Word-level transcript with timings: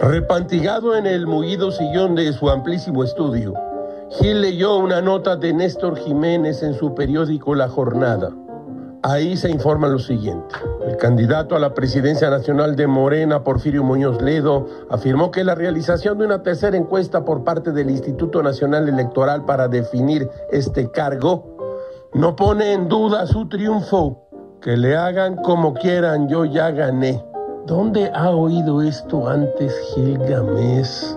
Repantigado 0.00 0.94
en 0.96 1.06
el 1.06 1.26
mullido 1.26 1.72
sillón 1.72 2.14
de 2.14 2.32
su 2.32 2.48
amplísimo 2.48 3.02
estudio, 3.02 3.52
Gil 4.10 4.40
leyó 4.40 4.76
una 4.76 5.00
nota 5.02 5.36
de 5.36 5.52
Néstor 5.52 5.98
Jiménez 5.98 6.62
en 6.62 6.74
su 6.74 6.94
periódico 6.94 7.54
La 7.56 7.68
Jornada. 7.68 8.30
Ahí 9.02 9.36
se 9.36 9.50
informa 9.50 9.88
lo 9.88 9.98
siguiente. 9.98 10.54
El 10.86 10.96
candidato 10.98 11.56
a 11.56 11.58
la 11.58 11.74
presidencia 11.74 12.30
nacional 12.30 12.76
de 12.76 12.86
Morena, 12.86 13.42
Porfirio 13.42 13.82
Muñoz 13.82 14.22
Ledo, 14.22 14.66
afirmó 14.88 15.32
que 15.32 15.42
la 15.42 15.56
realización 15.56 16.18
de 16.18 16.26
una 16.26 16.42
tercera 16.44 16.76
encuesta 16.76 17.24
por 17.24 17.42
parte 17.42 17.72
del 17.72 17.90
Instituto 17.90 18.40
Nacional 18.42 18.88
Electoral 18.88 19.44
para 19.44 19.66
definir 19.66 20.28
este 20.52 20.90
cargo 20.92 21.56
no 22.14 22.36
pone 22.36 22.72
en 22.72 22.88
duda 22.88 23.26
su 23.26 23.48
triunfo. 23.48 24.28
Que 24.60 24.76
le 24.76 24.96
hagan 24.96 25.36
como 25.36 25.74
quieran, 25.74 26.28
yo 26.28 26.44
ya 26.44 26.70
gané. 26.70 27.24
¿Dónde 27.68 28.10
ha 28.14 28.30
oído 28.30 28.80
esto 28.80 29.28
antes 29.28 29.78
Gilgamesh? 29.92 31.14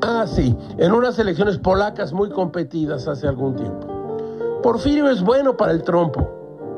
Ah, 0.00 0.24
sí, 0.24 0.56
en 0.78 0.92
unas 0.92 1.18
elecciones 1.18 1.58
polacas 1.58 2.12
muy 2.12 2.30
competidas 2.30 3.08
hace 3.08 3.26
algún 3.26 3.56
tiempo. 3.56 4.60
Porfirio 4.62 5.10
es 5.10 5.24
bueno 5.24 5.56
para 5.56 5.72
el 5.72 5.82
trompo 5.82 6.24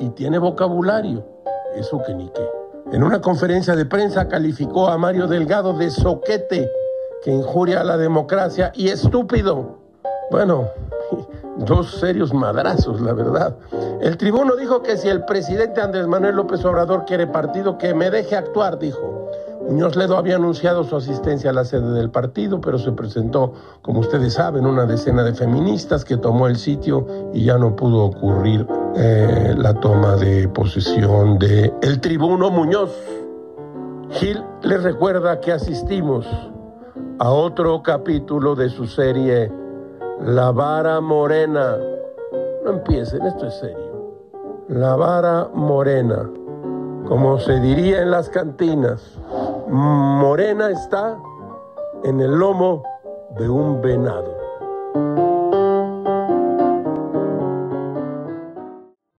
y 0.00 0.08
tiene 0.08 0.38
vocabulario. 0.38 1.22
Eso 1.76 2.02
que 2.02 2.14
ni 2.14 2.30
qué. 2.30 2.48
En 2.90 3.02
una 3.02 3.20
conferencia 3.20 3.76
de 3.76 3.84
prensa 3.84 4.26
calificó 4.26 4.88
a 4.88 4.96
Mario 4.96 5.26
Delgado 5.26 5.74
de 5.74 5.90
soquete, 5.90 6.70
que 7.22 7.30
injuria 7.30 7.82
a 7.82 7.84
la 7.84 7.98
democracia 7.98 8.72
y 8.74 8.88
estúpido. 8.88 9.76
Bueno, 10.30 10.66
dos 11.58 11.98
serios 12.00 12.32
madrazos, 12.32 13.00
la 13.00 13.12
verdad. 13.12 13.56
El 14.00 14.16
tribuno 14.16 14.56
dijo 14.56 14.82
que 14.82 14.96
si 14.96 15.08
el 15.08 15.24
presidente 15.24 15.80
Andrés 15.80 16.06
Manuel 16.06 16.36
López 16.36 16.64
Obrador 16.64 17.04
quiere 17.04 17.26
partido, 17.26 17.78
que 17.78 17.94
me 17.94 18.10
deje 18.10 18.36
actuar, 18.36 18.78
dijo. 18.78 19.28
Muñoz 19.68 19.96
Ledo 19.96 20.16
había 20.16 20.36
anunciado 20.36 20.82
su 20.82 20.96
asistencia 20.96 21.50
a 21.50 21.52
la 21.52 21.62
sede 21.62 21.92
del 21.92 22.10
partido, 22.10 22.58
pero 22.58 22.78
se 22.78 22.90
presentó, 22.92 23.52
como 23.82 24.00
ustedes 24.00 24.32
saben, 24.32 24.64
una 24.64 24.86
decena 24.86 25.22
de 25.22 25.34
feministas 25.34 26.06
que 26.06 26.16
tomó 26.16 26.46
el 26.46 26.56
sitio 26.56 27.06
y 27.34 27.44
ya 27.44 27.58
no 27.58 27.76
pudo 27.76 28.04
ocurrir 28.04 28.66
eh, 28.96 29.54
la 29.58 29.74
toma 29.74 30.16
de 30.16 30.48
posesión 30.48 31.38
de 31.38 31.70
el 31.82 32.00
tribuno 32.00 32.50
Muñoz. 32.50 32.96
Gil 34.12 34.42
les 34.62 34.82
recuerda 34.82 35.38
que 35.40 35.52
asistimos 35.52 36.26
a 37.18 37.30
otro 37.30 37.82
capítulo 37.82 38.54
de 38.54 38.70
su 38.70 38.86
serie 38.86 39.52
La 40.20 40.50
vara 40.50 41.00
morena. 41.00 41.78
No 42.64 42.70
empiecen, 42.72 43.24
esto 43.24 43.46
es 43.46 43.54
serio. 43.54 43.88
La 44.68 44.96
vara 44.96 45.48
morena, 45.54 46.28
como 47.06 47.38
se 47.38 47.60
diría 47.60 48.02
en 48.02 48.10
las 48.10 48.28
cantinas, 48.28 49.18
morena 49.68 50.70
está 50.70 51.16
en 52.04 52.20
el 52.20 52.32
lomo 52.32 52.82
de 53.38 53.48
un 53.48 53.80
venado. 53.80 54.36